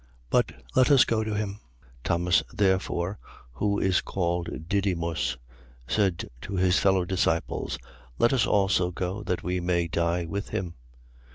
[0.31, 1.59] But, let us go to him.
[1.59, 1.59] 11:16.
[2.03, 3.19] Thomas therefore,
[3.53, 5.37] who is called Didymus,
[5.87, 7.77] said to his fellow disciples:
[8.17, 10.73] Let us also go, that we may die with him.